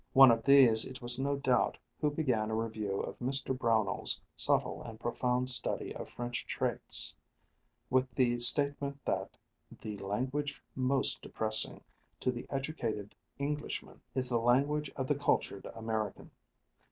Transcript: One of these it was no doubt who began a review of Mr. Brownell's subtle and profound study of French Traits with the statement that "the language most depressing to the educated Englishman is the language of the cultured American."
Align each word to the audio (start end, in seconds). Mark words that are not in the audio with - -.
One 0.13 0.31
of 0.31 0.43
these 0.43 0.83
it 0.85 0.99
was 0.99 1.19
no 1.19 1.35
doubt 1.35 1.77
who 1.99 2.09
began 2.09 2.49
a 2.49 2.55
review 2.55 3.01
of 3.01 3.19
Mr. 3.19 3.55
Brownell's 3.55 4.19
subtle 4.35 4.81
and 4.81 4.99
profound 4.99 5.47
study 5.51 5.93
of 5.95 6.09
French 6.09 6.47
Traits 6.47 7.15
with 7.91 8.09
the 8.15 8.39
statement 8.39 8.97
that 9.05 9.37
"the 9.79 9.97
language 9.99 10.59
most 10.73 11.21
depressing 11.21 11.83
to 12.19 12.31
the 12.31 12.47
educated 12.49 13.13
Englishman 13.37 14.01
is 14.15 14.27
the 14.27 14.39
language 14.39 14.89
of 14.95 15.05
the 15.07 15.13
cultured 15.13 15.67
American." 15.75 16.31